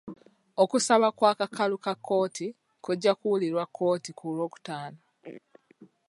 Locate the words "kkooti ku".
3.67-4.25